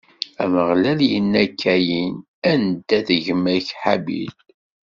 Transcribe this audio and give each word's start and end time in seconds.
Ameɣlal 0.43 0.99
inna 1.17 1.41
i 1.47 1.49
Kayin: 1.61 2.15
Anda-t 2.51 3.07
gma-k 3.25 3.67
Habil? 3.81 4.33